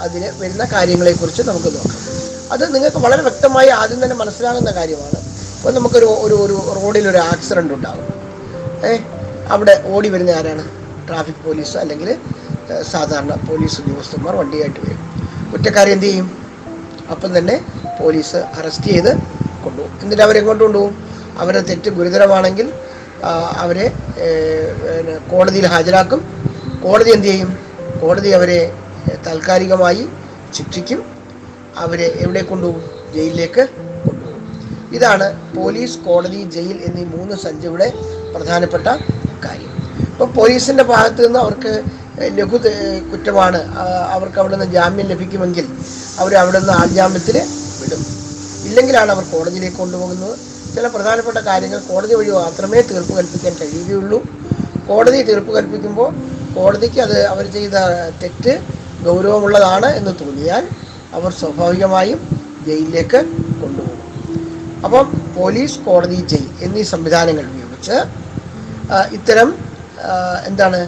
അതിന് 0.04 0.28
വരുന്ന 0.40 0.64
കാര്യങ്ങളെക്കുറിച്ച് 0.72 1.42
നമുക്ക് 1.42 1.70
നോക്കാം. 1.76 1.98
അത് 2.52 2.74
നിങ്ങൾക്ക് 2.74 3.00
വളരെ 3.06 3.22
വ്യക്തമായി 3.22 3.68
ആദ്യം 3.68 4.04
തന്നെ 4.04 4.16
മനസ്സിലാകുന്ന 4.16 4.70
കാര്യമാണ്. 4.70 5.18
ഇപ്പോൾ 5.56 5.72
നമുക്കൊരു 5.78 6.06
ഒരു 6.24 6.34
ഒരു 6.44 6.56
റോഡിൽ 6.78 7.04
ഒരു 7.08 7.20
ആക്സിഡന്റ് 7.32 7.74
ഉണ്ടാകും. 7.74 8.06
ഏ 8.86 8.92
അവിടെ 9.54 9.74
ഓടി 9.94 10.08
വരുന്ന 10.08 10.30
ആരാണ്? 10.30 10.64
ട്രാഫിക് 11.08 11.42
പോലീസ് 11.46 11.76
അല്ലെങ്കിൽ 11.82 12.10
സാധാരണ 12.90 13.34
പോലീസ് 13.48 13.80
ഉദ്യോഗസ്ഥന്മാർ 13.80 14.36
വണ്ടിയായിട്ട് 14.36 14.80
വരും. 14.84 15.00
കുറ്റക്കാരെ 15.52 15.90
എന്ത് 15.92 16.06
ചെയ്യും? 16.06 16.28
അപ്പം 17.10 17.30
തന്നെ 17.38 17.56
പോലീസ് 18.00 18.36
അറസ്റ്റ് 18.36 18.88
ചെയ്ത് 18.90 19.10
കൊണ്ടുപോകും. 19.64 19.94
എന്നിട്ട് 20.02 20.22
അവരെ 20.22 20.38
അവരെങ്ങോട്ട് 20.38 20.62
കൊണ്ടുപോകും? 20.64 20.94
അവരെ 21.38 21.60
തെറ്റ് 21.60 21.90
ഗുരുതരമാണെങ്കിൽ 21.90 22.72
അവരെ 23.64 23.86
കോടതിയിൽ 25.32 25.66
ഹാജരാക്കും. 25.66 26.20
കോടതി 26.84 27.10
എന്ത് 27.10 27.26
ചെയ്യും? 27.26 27.50
കോടതി 28.02 28.30
അവരെ 28.38 28.60
താൽക്കാലികമായി 29.26 30.08
ശിക്ഷിക്കും. 30.56 31.00
അവരെ 31.84 32.08
എവിടെ 32.24 32.42
കൊണ്ടുപോകും? 32.42 32.84
ജയിലിലേക്ക് 33.14 33.62
കൊണ്ടുപോകും. 34.06 34.42
ഇതാണ് 34.96 35.26
പോലീസ് 35.56 35.98
കോടതി 35.98 36.40
ജയിൽ 36.56 36.78
എന്നീ 36.88 37.04
മൂന്ന് 37.16 37.36
സഞ്ചയുടെ 37.44 37.92
പ്രധാനപ്പെട്ട 38.34 38.86
കാര്യം. 39.44 39.71
ഇപ്പോൾ 40.22 40.34
പോലീസിന്റെ 40.40 40.82
ഭാഗത്ത് 40.90 41.20
നിന്ന് 41.26 41.38
അവർക്ക് 41.44 41.70
ലഘു 42.38 42.58
കുറ്റമാണ്. 43.12 43.60
അവർക്ക് 44.16 44.38
അവിടെ 44.42 44.56
നിന്ന് 44.56 44.66
ജാമ്യം 44.74 45.06
ലഭിക്കുമെങ്കിൽ 45.12 45.64
അവർ 46.22 46.32
അവിടെ 46.40 46.58
നിന്ന് 46.62 46.74
ആൾജാമ്യത്തിൽ 46.80 47.36
വിടും. 47.78 48.02
ഇല്ലെങ്കിലാണ് 48.68 49.10
അവർ 49.14 49.24
കോടതിയിലേക്ക് 49.32 49.76
കൊണ്ടുപോകുന്നത്. 49.76 50.34
ചില 50.74 50.84
പ്രധാനപ്പെട്ട 50.96 51.38
കാര്യങ്ങൾ 51.48 51.80
കോടതി 51.88 52.14
വഴി 52.18 52.30
മാത്രമേ 52.36 52.82
തീർപ്പ് 52.90 53.16
കൽപ്പിക്കാൻ 53.18 53.56
കഴിയുകയുള്ളൂ. 53.62 54.20
കോടതി 54.90 55.22
തീർപ്പ് 55.30 55.56
കൽപ്പിക്കുമ്പോൾ 55.56 56.10
കോടതിക്ക് 56.58 57.02
അത് 57.06 57.16
അവർ 57.32 57.44
ചെയ്ത 57.56 57.74
തെറ്റ് 58.22 58.54
ഗൗരവമുള്ളതാണ് 59.08 59.90
എന്ന് 59.98 60.14
തോന്നിയാൽ 60.20 60.64
അവർ 61.18 61.30
സ്വാഭാവികമായും 61.40 62.22
ജയിലിലേക്ക് 62.68 63.22
കൊണ്ടുപോകും. 63.64 64.00
അപ്പം 64.84 65.04
പോലീസ് 65.40 65.80
കോടതി 65.88 66.20
ജയിൽ 66.34 66.48
എന്നീ 66.68 66.84
സംവിധാനങ്ങൾ 66.94 67.44
ഉപയോഗിച്ച് 67.52 67.98
ഇത്തരം 69.18 69.50
എന്താണ് 70.48 70.80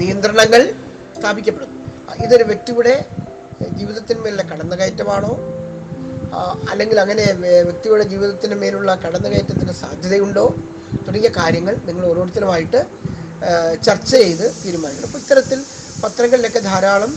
നിയന്ത്രണങ്ങൾ 0.00 0.62
സ്ഥാപിക്കപ്പെടുന്നു 1.18 1.78
ഇതൊരു 2.24 2.44
വ്യക്തിയുടെ 2.50 2.94
ജീവിതത്തിന്മേലുള്ള 3.78 4.42
കടന്നുകയറ്റമാണോ? 4.42 5.32
അല്ലെങ്കിൽ 6.70 6.96
അങ്ങനെ 7.00 7.24
വ്യക്തിയുടെ 7.68 8.04
ജീവിതത്തിന് 8.12 8.56
മേലുള്ള 8.62 8.94
കടന്നുകയറ്റത്തിന് 9.04 9.74
സാധ്യതയുണ്ടോ? 9.82 10.44
തുടങ്ങിയ 11.06 11.30
കാര്യങ്ങൾ 11.36 11.74
നിങ്ങൾ 11.88 12.04
ഓരോരുത്തരുമായിട്ട് 12.10 12.80
ചർച്ച 13.86 14.10
ചെയ്ത് 14.10 14.46
തീരുമാനിക്കണം. 14.62 15.06
അപ്പോൾ 15.08 15.18
ഇത്തരത്തിൽ 15.18 15.58
പത്രങ്ങളിലൊക്കെ 16.02 16.58
ധാരാളം 16.58 17.12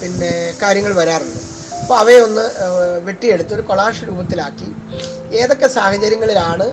പിന്നെ 0.00 0.32
കാര്യങ്ങൾ 0.62 0.92
വരാറുണ്ട്. 1.00 1.40
അപ്പോൾ 1.82 1.96
അവയെ 1.98 2.20
ഒന്ന് 2.28 2.44
വെട്ടിയെടുത്ത് 3.08 3.54
ഒരു 3.54 3.64
കൊളാഷ് 3.68 4.04
രൂപത്തിലാക്കി. 4.08 4.68
ഏതൊക്കെ 5.40 5.68
സാഹചര്യങ്ങളിലാണ് 5.78 6.66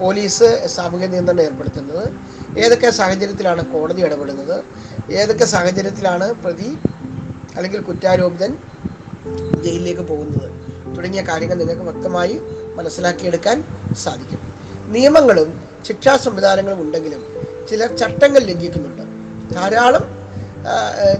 പോലീസ് 0.00 0.48
സാമൂഹ്യ 0.76 1.06
നിയന്ത്രണം 1.06 1.42
ഏർപ്പെടുത്തുന്നത്? 1.42 2.06
ഏതൊക്കെ 2.62 2.90
സാഹചര്യത്തിലാണ് 2.90 3.62
കോടതി 3.72 4.00
ഇടപെടുന്നത്? 4.06 4.56
ഏതൊക്കെ 5.18 5.46
സാഹചര്യത്തിലാണ് 5.54 6.26
പ്രതി 6.42 6.70
അല്ലെങ്കിൽ 7.56 7.80
കുറ്റാരോപിതൻ 7.88 8.52
ജയിലിലേക്ക് 9.64 10.04
പോകുന്നത്? 10.10 10.48
തുടങ്ങിയ 10.96 11.22
കാര്യങ്ങൾ 11.30 11.56
നിങ്ങൾക്ക് 11.62 11.84
വ്യക്തമായി 11.90 12.34
മനസ്സിലാക്കിയെടുക്കാൻ 12.76 13.56
സാധിക്കും. 14.04 14.40
നിയമങ്ങളും 14.94 15.48
ശിക്ഷാ 15.86 16.12
സംവിധാനങ്ങളും 16.24 16.80
ഉണ്ടെങ്കിലും 16.84 17.22
ചിലർ 17.68 17.90
ചട്ടങ്ങൾ 18.00 18.42
ലംഘിക്കുന്നുണ്ട്. 18.50 19.04
ധാരാളം 19.54 20.04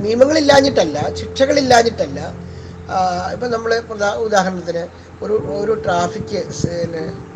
നിയമങ്ങളില്ലാഞ്ഞിട്ടല്ല 0.05 0.99
ശിക്ഷകളില്ലാഞ്ഞിട്ടല്ല. 1.19 2.21
ഇപ്പം 3.35 3.51
നമ്മൾ 3.51 3.71
ഉദാഹരണത്തിന് 4.27 4.83
ഒരു 5.25 5.35
ഒരു 5.61 5.73
ട്രാഫിക് 5.85 6.35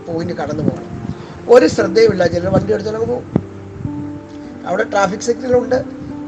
പോയിന്റ് 0.07 0.35
കടന്നു 0.40 0.64
പോകണം 0.69 0.88
ഒരു 1.55 1.66
ശ്രദ്ധയുമില്ല 1.74 2.24
ചിലർ 2.35 2.51
വണ്ടി 2.55 2.72
എടുത്തോണ്ട് 2.77 3.01
പോകും 3.12 3.39
അവിടെ 4.68 4.85
ട്രാഫിക് 4.85 5.20
സിഗ്നലുണ്ട്. 5.20 5.79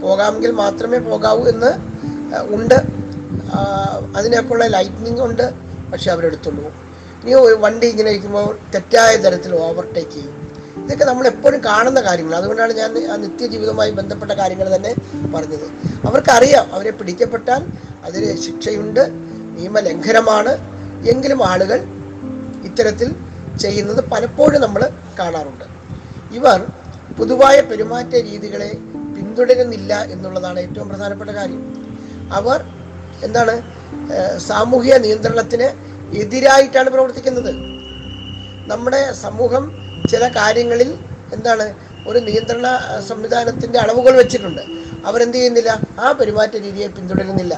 പോകാമെങ്കിൽ 0.03 0.51
മാത്രമേ 0.51 0.99
പോകാവൂ 0.99 1.45
എന്ന് 1.47 1.73
ഉണ്ട്. 2.55 2.79
അതിനൊക്കെയുള്ള 4.17 4.67
ലൈറ്റ്നിങ് 4.67 5.21
ഉണ്ട്. 5.21 5.47
പക്ഷെ 5.93 6.11
അവരെടുത്തുള്ളൂ. 6.11 6.65
ഇനി 7.23 7.35
വണ്ടി 7.65 7.87
ഇങ്ങനെ 7.87 8.11
ഇരിക്കുമ്പോൾ 8.11 8.59
തെറ്റായ 8.75 9.17
തരത്തിൽ 9.17 9.55
ഓവർടേക്ക് 9.55 10.11
ചെയ്യും. 10.11 10.37
ഇതൊക്കെ 10.85 11.05
നമ്മൾ 11.05 11.27
എപ്പോഴും 11.27 11.65
കാണുന്ന 11.65 12.01
കാര്യങ്ങൾ. 12.01 12.35
അതുകൊണ്ടാണ് 12.35 12.73
ഞാൻ 12.73 13.13
ആ 13.13 13.17
നിത്യജീവിതവുമായി 13.17 13.91
ബന്ധപ്പെട്ട 13.91 14.33
കാര്യങ്ങൾ 14.33 14.77
തന്നെ 14.77 14.95
പറഞ്ഞത്. 15.35 15.67
അവർക്കറിയാം 16.09 16.75
അവരെ 16.75 16.91
പിടിക്കപ്പെട്ടാൽ 16.91 17.67
അതിന് 18.05 18.37
ശിക്ഷയുണ്ട് 18.37 19.01
നിയമലംഘനമാണ്. 19.59 20.53
എങ്കിലും 21.09 21.49
ആളുകൾ 21.49 21.85
ഇത്തരത്തിൽ 22.65 23.15
ചെയ്യുന്നത് 23.61 24.05
പലപ്പോഴും 24.11 24.61
നമ്മൾ 24.61 24.91
കാണാറുണ്ട്. 25.19 25.65
ഇവർ 26.35 26.67
പൊതുവായ 27.19 27.57
പെരുമാറ്റ 27.61 28.13
രീതികളെ 28.29 28.71
പിന്തുടരുന്നില്ല 29.15 29.93
എന്നുള്ളതാണ് 30.15 30.59
ഏറ്റവും 30.67 30.89
പ്രധാനപ്പെട്ട 30.89 31.31
കാര്യം. 31.31 31.63
അവർ 32.39 32.59
എന്താണ് 33.27 33.55
സാമൂഹ്യ 34.49 34.95
നിയന്ത്രണത്തിന് 35.05 35.69
എതിരായിട്ടാണ് 36.23 36.91
പ്രവർത്തിക്കുന്നത്. 36.95 37.53
നമ്മുടെ 38.71 39.03
സമൂഹം 39.25 39.65
ചില 40.11 40.25
കാര്യങ്ങളിൽ 40.37 40.91
എന്താണ് 41.37 41.67
ഒരു 42.09 42.19
നിയന്ത്രണ 42.19 42.67
സംവിധാനത്തിന്റെ 43.09 43.79
അളവുകൾ 43.79 44.15
വെച്ചിട്ടുണ്ട്. 44.21 44.63
അവരെന്ത് 45.09 45.37
ചെയ്യുന്നില്ല 45.37 45.71
ആ 46.05 46.13
പെരുമാറ്റ 46.19 46.55
രീതിയെ 46.67 46.89
പിന്തുടരുന്നില്ല. 46.97 47.55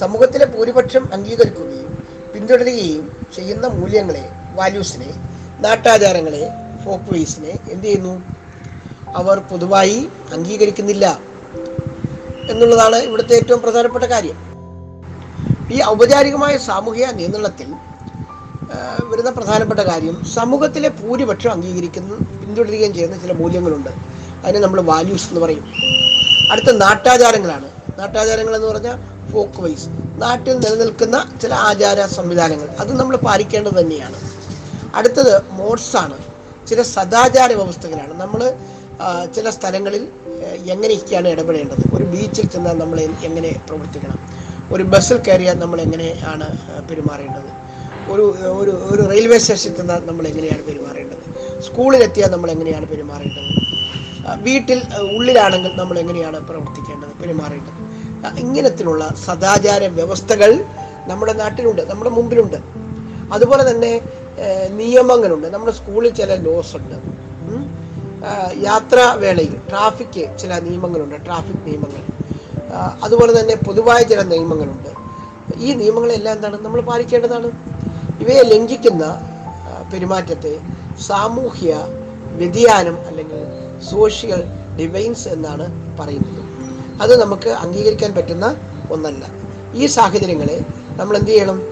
സമൂഹത്തിലെ 0.00 0.46
ഭൂരിപക്ഷം 0.54 1.04
അംഗീകരിക്കുകയും 1.16 1.90
പിന്തുടരുകയും 2.34 3.04
ചെയ്യുന്ന 3.36 3.66
മൂല്യങ്ങളെ 3.78 4.24
വാല്യൂസിനെ 4.58 5.10
നാട്ടാചാരങ്ങളെ 5.64 6.44
ഫോക്ക് 6.84 7.10
വേസിനെ 7.14 7.52
എന്ത് 7.72 7.86
ചെയ്യുന്നു? 7.86 8.14
അവർ 9.14 9.38
പൊതുവായി 9.38 10.08
അംഗീകരിക്കുന്നില്ല 10.32 11.18
എന്നുള്ളതാണ് 12.50 12.96
ഇവിടുത്തെ 12.96 13.34
ഏറ്റവും 13.34 13.62
പ്രധാനപ്പെട്ട 13.62 14.04
കാര്യം. 14.04 14.36
ഈ 15.72 15.82
ഔപചാരികമായ 15.82 16.56
സാമൂഹിക 16.56 17.06
നിയന്ത്രണത്തിൽ 17.06 17.74
വരുന്ന 19.04 19.30
പ്രധാനപ്പെട്ട 19.30 19.80
കാര്യം 19.80 20.24
സമൂഹത്തിലെ 20.24 20.88
ഭൂരിപക്ഷം 20.88 21.50
അംഗീകരിക്കുന്ന 21.50 22.16
പിന്തുടരുകയും 22.16 22.94
ചെയ്യുന്ന 22.94 23.16
ചില 23.16 23.32
മൂല്യങ്ങളുണ്ട്. 23.32 23.90
അതിനെ 24.44 24.60
നമ്മൾ 24.60 24.80
വാല്യൂസ് 24.80 25.28
എന്ന് 25.28 25.40
പറയും. 25.40 25.64
അടുത്ത 26.52 26.76
നാട്ടാചാരങ്ങളാണ്. 26.76 27.68
നാട്ടാചാരങ്ങൾ 27.98 28.56
എന്ന് 28.56 28.68
പറഞ്ഞാൽ 28.68 28.96
ഫോക്ക് 29.32 29.60
വൈസ് 29.60 29.86
നാട്ടിൽ 30.22 30.56
നിലനിൽക്കുന്ന 30.56 31.32
ചില 31.42 31.54
ആചാര 31.54 32.06
സംവിധാനങ്ങൾ. 32.06 32.68
അത് 32.68 33.00
നമ്മൾ 33.00 33.16
പാലിക്കേണ്ടത് 33.16 33.72
തന്നെയാണ്. 33.72 34.16
അടുത്തത് 34.94 35.42
മോഡ്സാണ്. 35.50 36.18
ചില 36.66 36.82
സദാചാര 36.82 37.52
വ്യവസ്ഥകളാണ്. 37.52 38.20
നമ്മൾ 38.20 38.54
ചില 39.36 39.50
സ്ഥലങ്ങളിൽ 39.50 40.08
എങ്ങനെയൊക്കെയാണ് 40.74 41.28
ഇടപെടേണ്ടത്? 41.28 41.84
ഒരു 41.96 42.04
ബീച്ചിൽ 42.04 42.46
ചെന്നാൽ 42.46 42.76
നമ്മൾ 42.78 43.00
എങ്ങനെ 43.00 43.60
പ്രവർത്തിക്കണം? 43.68 44.18
ഒരു 44.72 44.82
ബസ്സിൽ 44.82 45.16
കയറിയാൽ 45.16 45.58
നമ്മൾ 45.58 45.80
എങ്ങനെയാണ് 45.80 46.46
പെരുമാറേണ്ടത്? 46.90 47.50
ഒരു 48.12 48.22
ഒരു 48.60 48.70
ഒരു 48.70 49.02
റെയിൽവേ 49.08 49.38
സ്റ്റേഷനിൽ 49.38 49.76
ചെന്നാൽ 49.76 50.00
നമ്മൾ 50.06 50.26
എങ്ങനെയാണ് 50.26 50.62
പെരുമാറേണ്ടത്? 50.66 51.24
സ്കൂളിലെത്തിയാൽ 51.66 52.30
നമ്മൾ 52.30 52.50
എങ്ങനെയാണ് 52.50 52.86
പെരുമാറേണ്ടത്? 52.88 53.50
വീട്ടിൽ 54.46 54.82
ഉള്ളിലാണെങ്കിൽ 55.16 55.72
നമ്മൾ 55.76 55.98
എങ്ങനെയാണ് 55.98 56.40
പ്രവർത്തിക്കേണ്ടത് 56.40 57.22
പെരുമാറേണ്ടത്? 57.22 57.78
ഇങ്ങനത്തിലുള്ള 58.38 59.14
സദാചാര 59.26 59.86
വ്യവസ്ഥകൾ 59.86 60.64
നമ്മുടെ 61.06 61.32
നാട്ടിലുണ്ട് 61.32 61.82
നമ്മുടെ 61.82 62.10
മുമ്പിലുണ്ട്. 62.10 62.58
അതുപോലെ 63.32 63.70
തന്നെ 63.70 64.00
നിയമങ്ങളുണ്ട്. 64.68 65.46
നമ്മുടെ 65.46 65.72
സ്കൂളിൽ 65.72 66.12
ചില 66.14 66.34
ലോസ് 66.34 66.76
ഉണ്ട്. 66.76 67.11
ആ, 68.24 68.50
യാത്രാ 68.62 69.12
വേളയിൽ 69.12 69.56
ട്രാഫിക് 69.68 70.38
ചില 70.38 70.58
നിയമങ്ങളുണ്ട് 70.58 71.24
ട്രാഫിക് 71.24 71.66
നിയമങ്ങൾ. 71.66 72.02
അതുപോലെ 73.02 73.40
തന്നെ 73.40 73.56
പൊതുവായ 73.56 74.02
ചില 74.02 74.22
നിയമങ്ങളുണ്ട്. 74.22 74.88
ഈ 75.56 75.72
നിയമങ്ങളെല്ലാം 75.72 76.36
എന്താണ്? 76.36 76.60
നമ്മൾ 76.60 76.80
പാലിക്കേണ്ടതാണ്. 76.80 77.50
ഇവയെ 78.20 78.42
ലംഘിക്കുന്ന 78.42 79.04
പെരുമാറ്റത്തെ 79.92 80.60
സാമൂഹ്യ 81.00 81.86
വ്യതിയാനം 82.36 82.98
അല്ലെങ്കിൽ 83.06 83.40
സോഷ്യൽ 83.90 84.44
ഡിവൈൻസ് 84.80 85.28
എന്നാണ് 85.28 85.96
പറയുന്നത്. 85.98 86.42
അത് 87.02 87.20
നമുക്ക് 87.20 87.48
അംഗീകരിക്കാൻ 87.48 88.14
പറ്റുന്ന 88.14 88.56
ഒന്നല്ല. 88.90 89.26
ഈ 89.74 89.86
സാഹചര്യങ്ങളെ 89.86 90.64
നമ്മൾ 90.96 91.16
എന്ത് 91.16 91.30
ചെയ്യണം? 91.30 91.62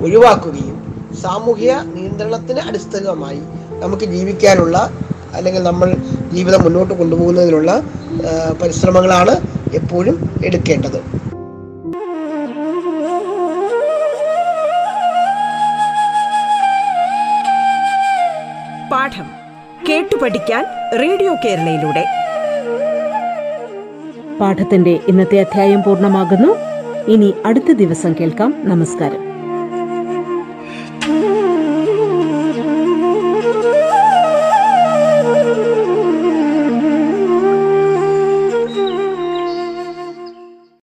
ഒഴിവാക്കുകയും 0.00 0.76
സാമൂഹ്യ 1.22 1.80
നിയന്ത്രണത്തിന് 1.84 2.60
അടിസ്ഥാനമായി 2.60 3.42
നമുക്ക് 3.80 4.04
ജീവിക്കാനുള്ള 4.04 4.90
അല്ലെങ്കിൽ 5.34 5.62
നമ്മൾ 5.62 5.96
ജീവിതം 6.32 6.62
മുന്നോട്ട് 6.62 6.94
കൊണ്ടുപോകുന്നതിനുള്ള 6.94 7.82
പരിശ്രമങ്ങളാണ് 8.62 9.30
എപ്പോഴും 9.74 10.30
എടുക്കേണ്ടത്. 10.44 10.98
പാഠം 18.92 19.26
കേട്ടു 19.88 20.16
പഠിക്കാൻ 20.22 20.64
റേഡിയോ 21.00 21.34
കേരളയിലൂടെ. 21.44 22.04
പാഠത്തിന്റെ 24.40 25.00
ഇന്നത്തെ 25.08 25.40
അധ്യായം 25.40 25.82
പൂർണമാകുന്നു. 25.82 26.56
ഇനി 27.12 27.34
അടുത്ത 27.46 27.72
ദിവസം 27.72 28.14
കേൾക്കാം. 28.20 28.54
നമസ്കാരം. 28.58 29.37